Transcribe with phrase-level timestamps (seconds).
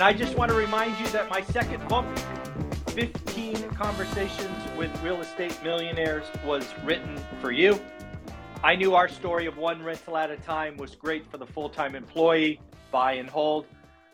[0.00, 2.06] And I just want to remind you that my second book,
[2.88, 7.78] 15 Conversations with Real Estate Millionaires, was written for you.
[8.64, 11.68] I knew our story of one rental at a time was great for the full
[11.68, 13.66] time employee, buy and hold.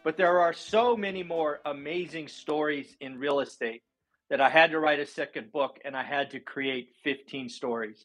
[0.03, 3.85] But there are so many more amazing stories in real estate
[4.29, 8.05] that I had to write a second book and I had to create 15 stories.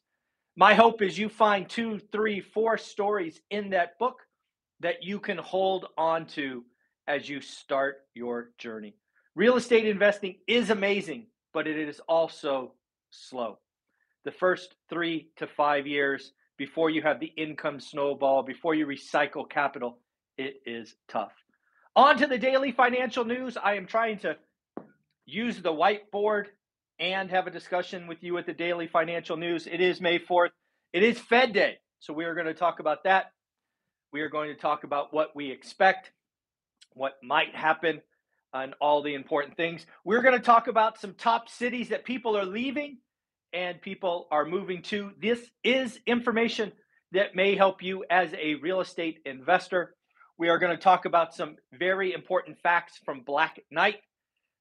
[0.55, 4.19] My hope is you find two, three, four stories in that book
[4.81, 6.63] that you can hold on to
[7.11, 8.95] as you start your journey.
[9.35, 12.71] Real estate investing is amazing, but it is also
[13.09, 13.59] slow.
[14.23, 19.49] The first three to five years before you have the income snowball, before you recycle
[19.49, 19.97] capital,
[20.37, 21.33] it is tough.
[21.97, 23.57] On to the daily financial news.
[23.61, 24.37] I am trying to
[25.25, 26.45] use the whiteboard
[26.97, 29.67] and have a discussion with you at the daily financial news.
[29.67, 30.51] It is May 4th.
[30.93, 31.79] It is Fed Day.
[31.99, 33.33] So we are going to talk about that.
[34.13, 36.11] We are going to talk about what we expect,
[36.93, 38.01] what might happen,
[38.53, 39.85] and all the important things.
[40.03, 42.97] We're going to talk about some top cities that people are leaving
[43.53, 45.11] and people are moving to.
[45.21, 46.71] This is information
[47.11, 49.95] that may help you as a real estate investor.
[50.37, 53.97] We are going to talk about some very important facts from Black Knight.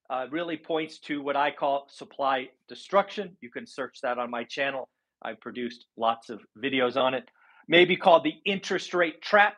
[0.09, 3.37] Uh, really points to what I call supply destruction.
[3.41, 4.89] You can search that on my channel.
[5.23, 7.29] I've produced lots of videos on it.
[7.69, 9.55] Maybe called the interest rate trap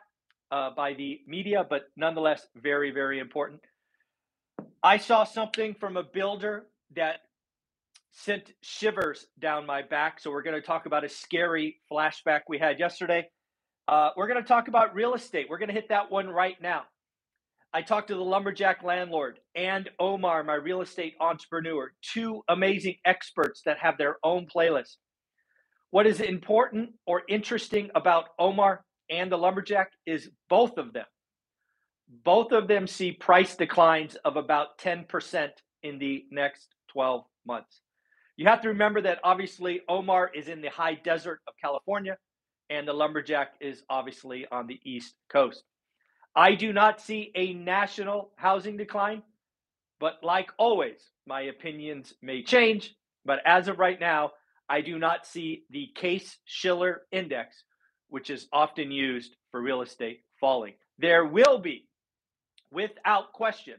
[0.53, 3.59] uh, by the media, but nonetheless, very, very important.
[4.83, 7.21] I saw something from a builder that
[8.11, 10.19] sent shivers down my back.
[10.19, 13.27] So, we're going to talk about a scary flashback we had yesterday.
[13.87, 15.47] Uh, we're going to talk about real estate.
[15.49, 16.83] We're going to hit that one right now.
[17.73, 23.63] I talked to the lumberjack landlord and Omar, my real estate entrepreneur, two amazing experts
[23.65, 24.97] that have their own playlist.
[25.89, 31.05] What is important or interesting about Omar and the lumberjack is both of them.
[32.23, 35.49] Both of them see price declines of about 10%
[35.83, 37.81] in the next 12 months.
[38.35, 42.17] You have to remember that obviously Omar is in the high desert of California
[42.69, 45.63] and the lumberjack is obviously on the East Coast.
[46.35, 49.21] I do not see a national housing decline,
[49.99, 52.95] but like always, my opinions may change.
[53.25, 54.31] But as of right now,
[54.67, 57.63] I do not see the Case Shiller Index,
[58.13, 60.73] which is often used for real estate, falling.
[60.99, 61.87] There will be,
[62.71, 63.73] without question,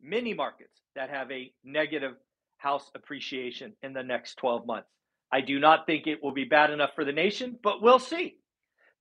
[0.00, 2.14] many markets that have a negative
[2.56, 4.88] house appreciation in the next 12 months.
[5.30, 8.36] I do not think it will be bad enough for the nation, but we'll see.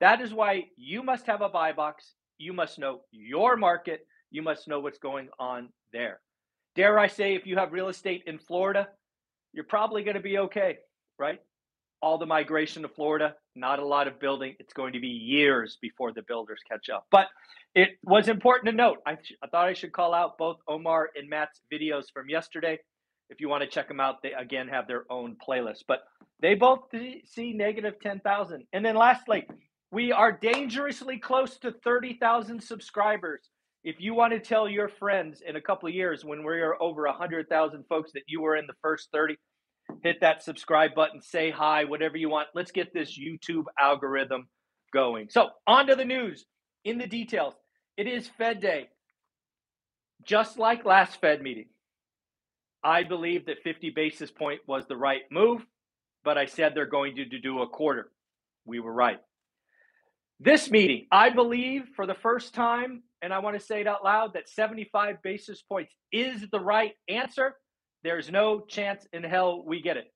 [0.01, 2.11] That is why you must have a buy box.
[2.37, 4.05] You must know your market.
[4.29, 6.19] You must know what's going on there.
[6.75, 8.89] Dare I say, if you have real estate in Florida,
[9.53, 10.79] you're probably going to be okay,
[11.17, 11.39] right?
[12.05, 14.53] All the migration to Florida, not a lot of building.
[14.59, 17.07] It's going to be years before the builders catch up.
[17.09, 17.29] But
[17.73, 18.99] it was important to note.
[19.07, 22.77] I, I thought I should call out both Omar and Matt's videos from yesterday.
[23.31, 25.85] If you want to check them out, they again have their own playlist.
[25.87, 26.03] But
[26.39, 28.65] they both see negative 10,000.
[28.71, 29.47] And then lastly,
[29.91, 33.49] we are dangerously close to 30,000 subscribers.
[33.83, 37.07] If you want to tell your friends in a couple of years when we're over
[37.07, 39.37] 100,000 folks that you were in the first 30,
[40.03, 42.47] hit that subscribe button, say hi, whatever you want.
[42.53, 44.47] Let's get this YouTube algorithm
[44.93, 45.27] going.
[45.29, 46.45] So, on to the news.
[46.83, 47.55] In the details,
[47.97, 48.89] it is Fed Day.
[50.23, 51.67] Just like last Fed meeting,
[52.83, 55.65] I believe that 50 basis point was the right move,
[56.23, 58.11] but I said they're going to do a quarter.
[58.65, 59.19] We were right.
[60.39, 64.03] This meeting, I believe for the first time, and I want to say it out
[64.03, 67.55] loud, that 75 basis points is the right answer.
[68.05, 70.13] There's no chance in hell we get it.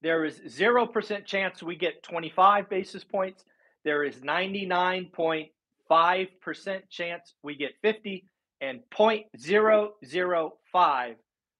[0.00, 3.44] There is 0% chance we get 25 basis points.
[3.84, 8.24] There is 99.5% chance we get 50
[8.62, 11.14] and 0.005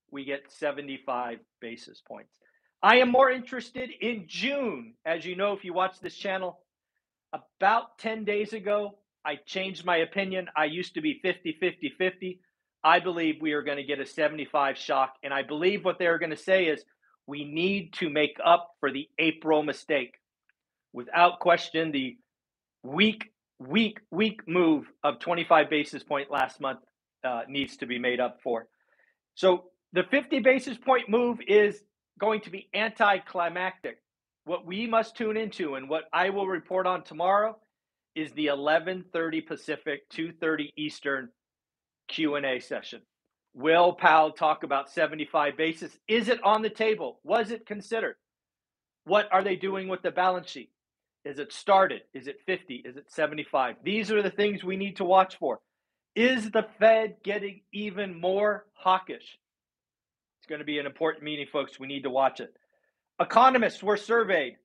[0.09, 2.39] we get 75 basis points.
[2.81, 4.95] I am more interested in June.
[5.05, 6.57] As you know, if you watch this channel,
[7.31, 10.49] about 10 days ago, I changed my opinion.
[10.57, 12.39] I used to be 50 50 50.
[12.83, 15.15] I believe we are going to get a 75 shock.
[15.23, 16.83] And I believe what they're going to say is
[17.27, 20.15] we need to make up for the April mistake.
[20.91, 22.17] Without question, the
[22.83, 26.79] weak, weak, weak move of 25 basis point last month
[27.23, 28.67] uh, needs to be made up for.
[29.35, 31.81] So the 50 basis point move is
[32.19, 33.97] going to be anticlimactic.
[34.45, 37.57] What we must tune into and what I will report on tomorrow
[38.15, 41.29] is the 11:30 Pacific, 2:30 Eastern
[42.07, 43.01] Q&A session.
[43.53, 45.97] Will Powell talk about 75 basis?
[46.07, 47.19] Is it on the table?
[47.23, 48.15] Was it considered?
[49.05, 50.71] What are they doing with the balance sheet?
[51.25, 52.01] Is it started?
[52.13, 52.75] Is it 50?
[52.85, 53.75] Is it 75?
[53.83, 55.59] These are the things we need to watch for.
[56.15, 59.37] Is the Fed getting even more hawkish?
[60.39, 61.79] It's going to be an important meeting, folks.
[61.79, 62.53] We need to watch it.
[63.19, 64.57] Economists were surveyed.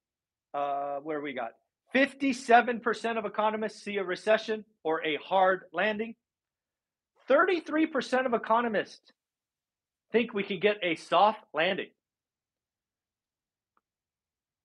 [0.54, 1.52] Uh, where we got
[1.94, 6.14] 57% of economists see a recession or a hard landing.
[7.28, 9.12] 33% of economists
[10.12, 11.88] think we can get a soft landing.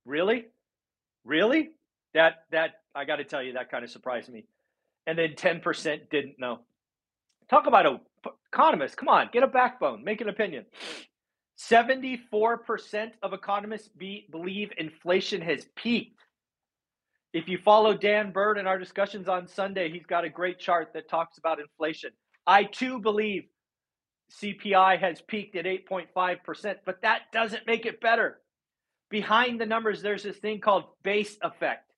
[0.05, 0.45] Really?
[1.25, 1.71] Really?
[2.13, 4.45] That that I got to tell you that kind of surprised me.
[5.07, 6.59] And then 10% didn't know.
[7.49, 7.99] Talk about a
[8.53, 8.97] economist.
[8.97, 10.65] Come on, get a backbone, make an opinion.
[11.59, 16.19] 74% of economists be, believe inflation has peaked.
[17.33, 20.91] If you follow Dan Bird in our discussions on Sunday, he's got a great chart
[20.93, 22.11] that talks about inflation.
[22.45, 23.43] I too believe
[24.41, 28.39] CPI has peaked at 8.5%, but that doesn't make it better.
[29.09, 31.91] Behind the numbers, there's this thing called base effect.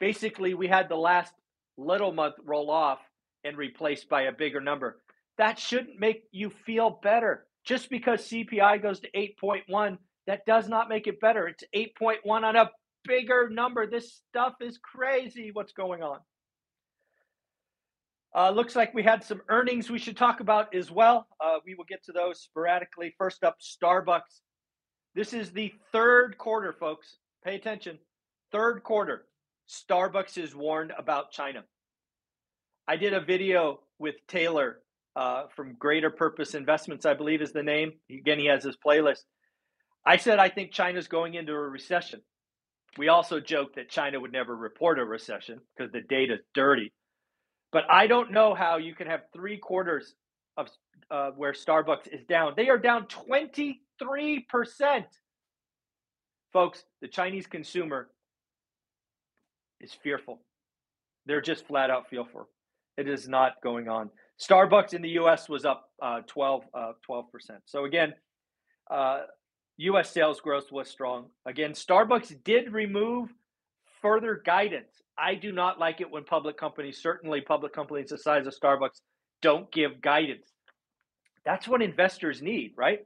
[0.00, 1.32] Basically, we had the last
[1.76, 2.98] little month roll off
[3.44, 5.00] and replaced by a bigger number.
[5.38, 7.46] That shouldn't make you feel better.
[7.64, 11.46] Just because CPI goes to 8.1, that does not make it better.
[11.46, 12.70] It's 8.1 on a
[13.04, 13.86] bigger number.
[13.86, 16.18] This stuff is crazy what's going on.
[18.36, 21.26] Uh, looks like we had some earnings we should talk about as well.
[21.40, 23.14] Uh, we will get to those sporadically.
[23.16, 24.40] First up, Starbucks.
[25.14, 27.16] This is the third quarter, folks.
[27.42, 27.98] Pay attention.
[28.52, 29.24] Third quarter.
[29.70, 31.64] Starbucks is warned about China.
[32.86, 34.80] I did a video with Taylor
[35.16, 37.94] uh, from Greater Purpose Investments, I believe is the name.
[38.10, 39.22] Again, he has his playlist.
[40.04, 42.20] I said I think China's going into a recession.
[42.98, 46.92] We also joked that China would never report a recession because the data's dirty.
[47.76, 50.14] But I don't know how you can have three quarters
[50.56, 50.70] of
[51.10, 52.54] uh, where Starbucks is down.
[52.56, 53.74] They are down 23%.
[56.54, 58.08] Folks, the Chinese consumer
[59.78, 60.40] is fearful.
[61.26, 62.48] They're just flat out fearful.
[62.96, 64.08] It is not going on.
[64.40, 65.46] Starbucks in the U.S.
[65.46, 67.24] was up uh, 12, uh, 12%.
[67.66, 68.14] So again,
[68.90, 69.24] uh,
[69.76, 70.10] U.S.
[70.10, 71.26] sales growth was strong.
[71.44, 73.34] Again, Starbucks did remove
[74.06, 75.02] further guidance.
[75.18, 79.00] I do not like it when public companies, certainly public companies the size of Starbucks,
[79.42, 80.46] don't give guidance.
[81.44, 83.00] That's what investors need, right?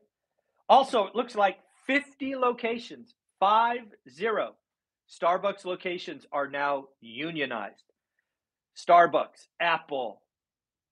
[0.68, 4.54] Also, it looks like 50 locations, five zero,
[5.10, 7.82] Starbucks locations are now unionized.
[8.76, 10.22] Starbucks, Apple,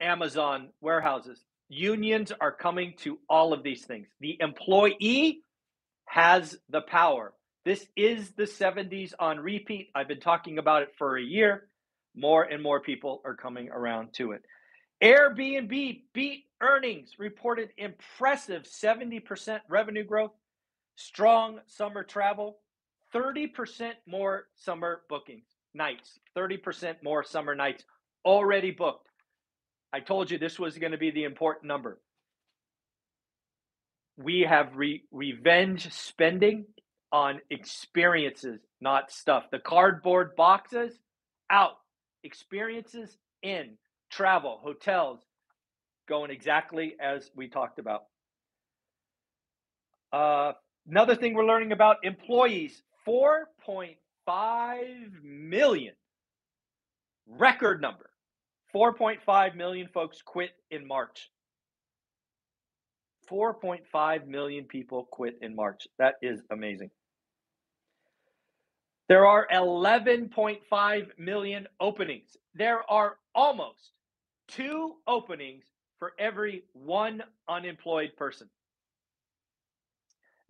[0.00, 4.08] Amazon warehouses, unions are coming to all of these things.
[4.20, 5.42] The employee
[6.06, 7.32] has the power.
[7.68, 9.90] This is the 70s on repeat.
[9.94, 11.68] I've been talking about it for a year.
[12.16, 14.42] More and more people are coming around to it.
[15.04, 20.30] Airbnb beat earnings, reported impressive 70% revenue growth,
[20.96, 22.56] strong summer travel,
[23.14, 25.44] 30% more summer bookings
[25.74, 27.84] nights, 30% more summer nights
[28.24, 29.08] already booked.
[29.92, 32.00] I told you this was going to be the important number.
[34.16, 36.64] We have re- revenge spending
[37.12, 39.44] on experiences, not stuff.
[39.50, 40.98] The cardboard boxes
[41.50, 41.78] out,
[42.24, 43.76] experiences in,
[44.10, 45.20] travel, hotels,
[46.08, 48.04] going exactly as we talked about.
[50.12, 50.52] Uh,
[50.88, 55.94] another thing we're learning about employees 4.5 million.
[57.26, 58.10] Record number.
[58.74, 61.30] 4.5 million folks quit in March.
[63.30, 65.86] 4.5 million people quit in March.
[65.98, 66.90] That is amazing.
[69.08, 72.36] There are 11.5 million openings.
[72.54, 73.92] There are almost
[74.48, 75.64] two openings
[75.98, 78.50] for every one unemployed person.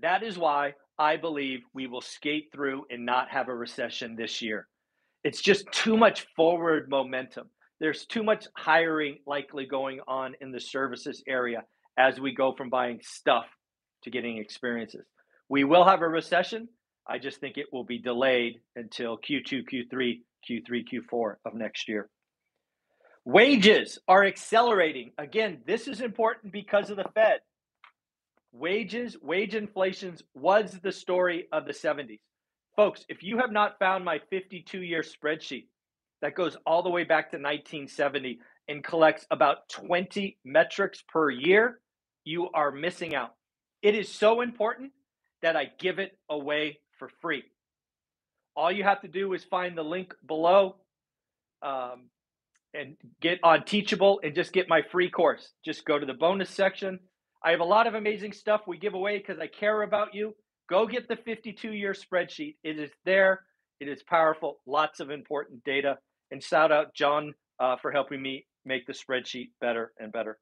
[0.00, 4.42] That is why I believe we will skate through and not have a recession this
[4.42, 4.66] year.
[5.22, 7.48] It's just too much forward momentum.
[7.78, 11.62] There's too much hiring likely going on in the services area
[11.96, 13.46] as we go from buying stuff
[14.02, 15.06] to getting experiences.
[15.48, 16.68] We will have a recession.
[17.08, 22.10] I just think it will be delayed until Q2, Q3, Q3, Q4 of next year.
[23.24, 25.12] Wages are accelerating.
[25.18, 27.40] Again, this is important because of the Fed.
[28.52, 32.20] Wages, wage inflations was the story of the 70s.
[32.76, 35.66] Folks, if you have not found my 52 year spreadsheet
[36.22, 38.38] that goes all the way back to 1970
[38.68, 41.80] and collects about 20 metrics per year,
[42.24, 43.34] you are missing out.
[43.82, 44.92] It is so important
[45.42, 47.44] that I give it away for free.
[48.56, 50.76] All you have to do is find the link below
[51.62, 52.08] um,
[52.74, 55.52] and get on Teachable and just get my free course.
[55.64, 56.98] Just go to the bonus section.
[57.42, 60.34] I have a lot of amazing stuff we give away because I care about you.
[60.68, 62.56] Go get the 52 year spreadsheet.
[62.62, 63.42] It is there.
[63.80, 64.58] It is powerful.
[64.66, 65.98] Lots of important data.
[66.30, 70.38] And shout out John uh, for helping me make the spreadsheet better and better.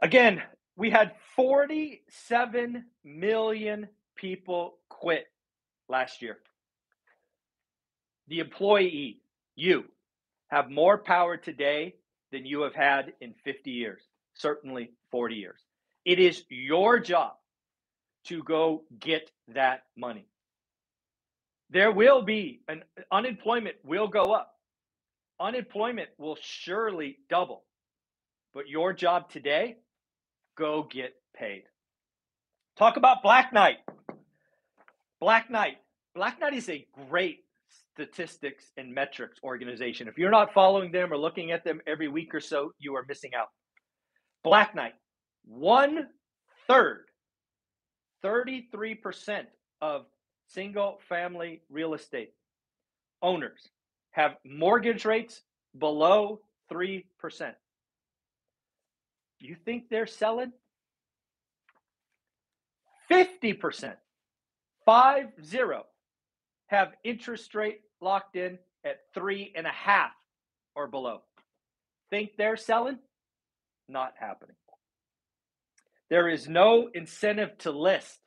[0.00, 0.42] Again,
[0.76, 3.88] we had 47 million
[4.18, 5.26] people quit
[5.88, 6.38] last year.
[8.28, 9.20] The employee,
[9.56, 9.84] you,
[10.48, 11.94] have more power today
[12.32, 14.02] than you have had in 50 years,
[14.34, 15.60] certainly 40 years.
[16.04, 17.32] It is your job
[18.26, 20.26] to go get that money.
[21.70, 22.82] There will be an
[23.12, 24.54] unemployment will go up.
[25.40, 27.64] Unemployment will surely double.
[28.54, 29.76] But your job today,
[30.56, 31.64] go get paid.
[32.78, 33.78] Talk about Black Knight.
[35.18, 35.78] Black Knight.
[36.14, 40.06] Black Knight is a great statistics and metrics organization.
[40.06, 43.04] If you're not following them or looking at them every week or so, you are
[43.08, 43.48] missing out.
[44.44, 44.92] Black Knight,
[45.44, 46.06] one
[46.68, 47.06] third,
[48.24, 49.46] 33%
[49.80, 50.06] of
[50.46, 52.30] single family real estate
[53.22, 53.68] owners
[54.12, 55.42] have mortgage rates
[55.76, 56.38] below
[56.72, 57.02] 3%.
[59.40, 60.52] You think they're selling?
[63.10, 63.94] 50%,
[64.84, 65.84] five zero,
[66.66, 70.12] have interest rate locked in at three and a half
[70.74, 71.22] or below.
[72.10, 72.98] Think they're selling?
[73.88, 74.56] Not happening.
[76.10, 78.18] There is no incentive to list.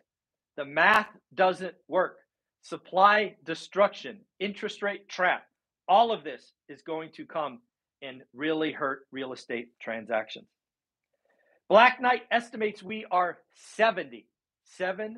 [0.57, 2.17] The math doesn't work.
[2.61, 5.45] Supply destruction, interest rate trap,
[5.87, 7.59] all of this is going to come
[8.01, 10.47] and really hurt real estate transactions.
[11.69, 13.39] Black Knight estimates we are
[13.75, 14.27] 70,
[14.79, 15.15] 70%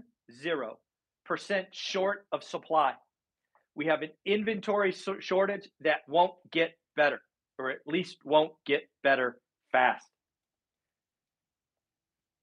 [1.71, 2.93] short of supply.
[3.75, 7.21] We have an inventory shortage that won't get better,
[7.57, 9.39] or at least won't get better
[9.71, 10.05] fast.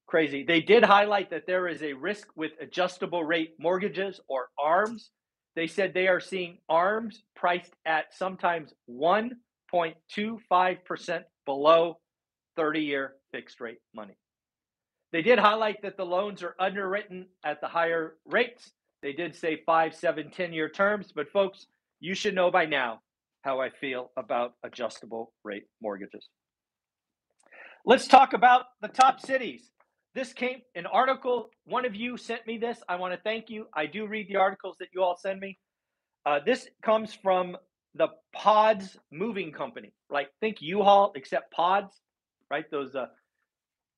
[0.07, 0.43] Crazy.
[0.43, 5.13] They did highlight that there is a risk with adjustable rate mortgages or ARMs.
[5.55, 12.01] They said they are seeing ARMs priced at sometimes 1.25% below
[12.57, 14.17] 30 year fixed rate money.
[15.13, 19.63] They did highlight that the loans are underwritten at the higher rates they did say
[19.65, 21.67] five, seven, 10 year terms, but folks,
[22.01, 23.01] you should know by now
[23.43, 26.29] how I feel about adjustable rate mortgages.
[27.87, 29.71] Let's talk about the top cities.
[30.15, 31.51] This came an article.
[31.65, 32.83] One of you sent me this.
[32.89, 33.69] I want to thank you.
[33.75, 35.59] I do read the articles that you all send me.
[36.27, 37.57] Uh, this comes from
[37.95, 39.93] the Pods Moving Company.
[40.11, 42.03] Like think U-Haul except Pods,
[42.51, 42.71] right?
[42.71, 43.07] Those uh,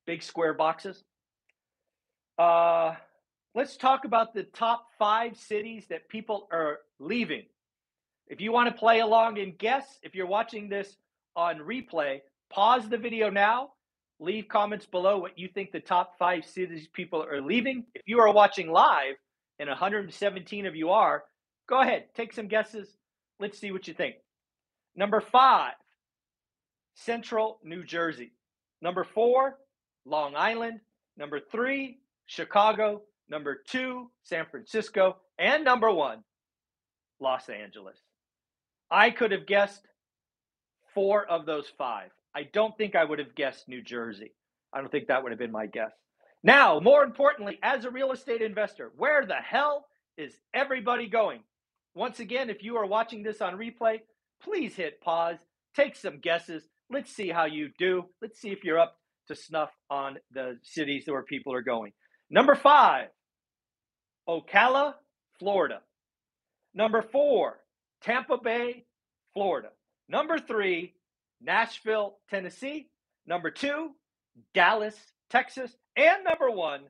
[0.05, 1.03] big square boxes.
[2.37, 2.95] Uh,
[3.55, 7.43] let's talk about the top five cities that people are leaving.
[8.27, 10.95] If you want to play along and guess, if you're watching this
[11.35, 12.19] on replay,
[12.51, 13.71] pause the video now.
[14.19, 17.85] Leave comments below what you think the top five cities people are leaving.
[17.93, 19.15] If you are watching live,
[19.59, 21.23] and 117 of you are,
[21.67, 22.97] go ahead, take some guesses.
[23.39, 24.15] Let's see what you think.
[24.95, 25.73] Number five,
[26.95, 28.33] Central New Jersey.
[28.81, 29.57] Number four,
[30.05, 30.79] Long Island.
[31.17, 36.23] Number three, Chicago number two, San Francisco, and number one,
[37.19, 37.97] Los Angeles.
[38.91, 39.87] I could have guessed
[40.93, 42.11] four of those five.
[42.35, 44.33] I don't think I would have guessed New Jersey.
[44.71, 45.91] I don't think that would have been my guess.
[46.43, 51.41] Now, more importantly, as a real estate investor, where the hell is everybody going?
[51.95, 53.99] Once again, if you are watching this on replay,
[54.43, 55.37] please hit pause,
[55.75, 56.67] take some guesses.
[56.89, 58.05] Let's see how you do.
[58.21, 61.91] Let's see if you're up to snuff on the cities where people are going.
[62.29, 63.07] Number five,
[64.27, 64.95] Ocala,
[65.39, 65.81] Florida.
[66.73, 67.59] Number four,
[68.01, 68.85] Tampa Bay,
[69.33, 69.69] Florida.
[70.09, 70.93] Number three,
[71.41, 72.89] Nashville, Tennessee.
[73.25, 73.91] Number two,
[74.53, 74.95] Dallas,
[75.29, 75.75] Texas.
[75.95, 76.81] And number one,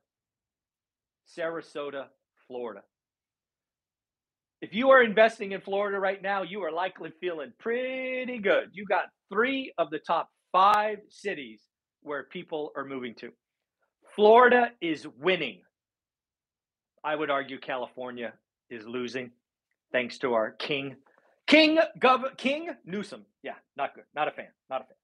[1.37, 2.05] Sarasota,
[2.47, 2.81] Florida.
[4.61, 8.69] If you are investing in Florida right now, you are likely feeling pretty good.
[8.71, 11.61] You got three of the top five cities
[12.03, 13.31] where people are moving to.
[14.15, 15.61] Florida is winning.
[17.03, 18.33] I would argue California
[18.69, 19.31] is losing
[19.91, 20.95] thanks to our king,
[21.47, 23.25] King Gov, King Newsom.
[23.43, 24.05] Yeah, not good.
[24.15, 24.47] Not a fan.
[24.69, 24.97] Not a fan.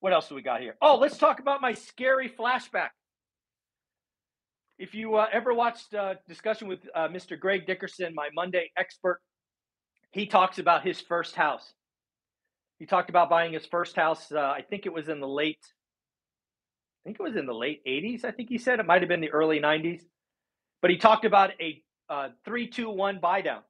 [0.00, 0.76] What else do we got here?
[0.82, 2.90] Oh, let's talk about my scary flashback.
[4.78, 7.38] If you uh, ever watched uh, discussion with uh, Mr.
[7.38, 9.20] Greg Dickerson, my Monday expert,
[10.10, 11.72] he talks about his first house.
[12.78, 14.32] He talked about buying his first house.
[14.32, 15.64] Uh, I think it was in the late,
[17.04, 18.24] think it was in the late 80s.
[18.24, 20.00] I think he said it might have been the early 90s.
[20.80, 23.62] But he talked about a uh, three, two, one buy down.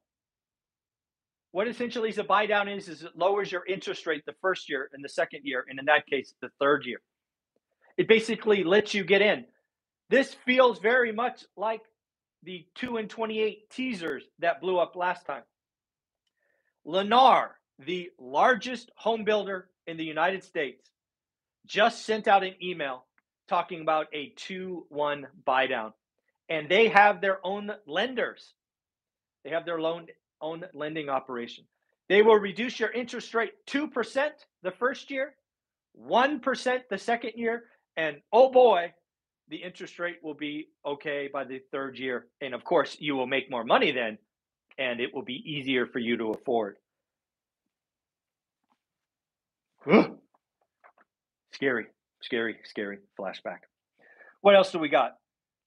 [1.51, 4.67] What essentially is a buy down is is it lowers your interest rate the first
[4.67, 6.99] year and the second year, and in that case, the third year.
[7.97, 9.45] It basically lets you get in.
[10.09, 11.81] This feels very much like
[12.43, 15.43] the two and twenty-eight teasers that blew up last time.
[16.85, 20.91] Lennar, the largest home builder in the United States,
[21.65, 23.04] just sent out an email
[23.47, 25.93] talking about a 2 1 buy down.
[26.49, 28.53] And they have their own lenders.
[29.43, 30.07] They have their loan
[30.41, 31.65] own lending operation.
[32.07, 34.29] They will reduce your interest rate 2%
[34.61, 35.35] the first year,
[35.99, 37.63] 1% the second year,
[37.97, 38.93] and oh boy,
[39.49, 42.27] the interest rate will be okay by the third year.
[42.41, 44.17] And of course, you will make more money then,
[44.77, 46.77] and it will be easier for you to afford.
[51.53, 51.85] Scary,
[52.25, 53.59] scary, scary flashback.
[54.41, 55.13] What else do we got?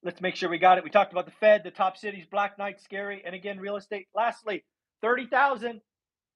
[0.03, 0.83] Let's make sure we got it.
[0.83, 4.07] We talked about the Fed, the top cities, Black Knight, scary, and again, real estate.
[4.15, 4.63] Lastly,
[5.01, 5.81] 30,000.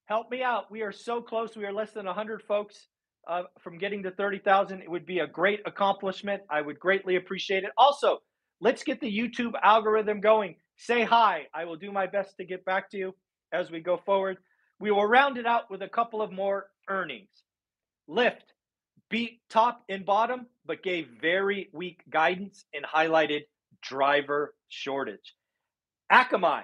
[0.06, 0.70] Help me out.
[0.70, 1.56] We are so close.
[1.56, 2.88] We are less than 100 folks
[3.28, 4.82] uh, from getting to 30,000.
[4.82, 6.42] It would be a great accomplishment.
[6.50, 7.72] I would greatly appreciate it.
[7.78, 8.20] Also,
[8.60, 10.56] let's get the YouTube algorithm going.
[10.76, 11.44] Say hi.
[11.54, 13.16] I will do my best to get back to you
[13.54, 14.38] as we go forward.
[14.80, 17.30] We will round it out with a couple of more earnings.
[18.10, 18.52] Lyft
[19.14, 23.42] beat top and bottom, but gave very weak guidance and highlighted
[23.84, 25.36] driver shortage.
[26.12, 26.64] Akamai,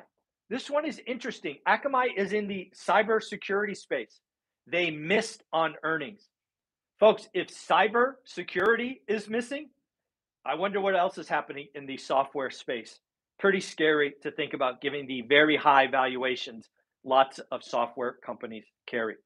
[0.50, 1.58] this one is interesting.
[1.68, 4.20] Akamai is in the cybersecurity space.
[4.66, 6.28] They missed on earnings.
[7.00, 9.70] Folks, if cybersecurity is missing,
[10.44, 13.00] I wonder what else is happening in the software space.
[13.38, 16.68] Pretty scary to think about given the very high valuations
[17.04, 19.18] lots of software companies carry.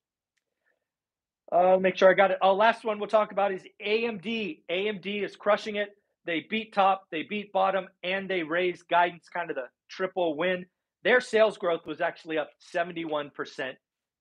[1.53, 2.39] Uh, make sure I got it.
[2.41, 4.61] Oh, last one we'll talk about is AMD.
[4.71, 5.95] AMD is crushing it.
[6.25, 10.65] They beat top, they beat bottom, and they raised guidance, kind of the triple win.
[11.03, 13.73] Their sales growth was actually up 71%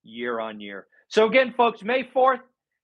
[0.02, 0.88] year on year.
[1.08, 2.40] So, again, folks, May 4th,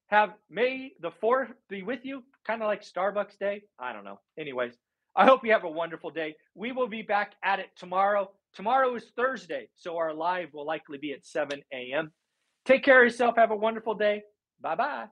[0.06, 3.64] have May the 4th be with you, kind of like Star Wars Day.
[3.78, 4.20] I don't know.
[4.38, 4.72] Anyways,
[5.16, 6.36] I hope you have a wonderful day.
[6.54, 8.30] We will be back at it tomorrow.
[8.54, 12.12] Tomorrow is Thursday, so our live will likely be at 7 a.m.
[12.64, 13.36] Take care of yourself.
[13.36, 14.22] Have a wonderful day.
[14.60, 15.08] Bye bye.